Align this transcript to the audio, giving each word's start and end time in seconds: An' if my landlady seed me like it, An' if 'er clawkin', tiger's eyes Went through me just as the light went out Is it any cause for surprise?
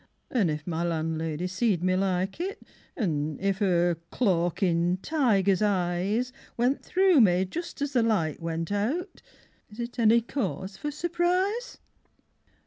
An' 0.31 0.49
if 0.49 0.65
my 0.65 0.81
landlady 0.83 1.45
seed 1.45 1.83
me 1.83 1.95
like 1.95 2.39
it, 2.39 2.63
An' 2.97 3.37
if 3.39 3.61
'er 3.61 3.97
clawkin', 4.09 4.97
tiger's 5.03 5.61
eyes 5.61 6.33
Went 6.57 6.83
through 6.83 7.21
me 7.21 7.45
just 7.45 7.83
as 7.83 7.93
the 7.93 8.01
light 8.01 8.41
went 8.41 8.71
out 8.71 9.21
Is 9.69 9.79
it 9.79 9.99
any 9.99 10.21
cause 10.21 10.75
for 10.75 10.89
surprise? 10.89 11.77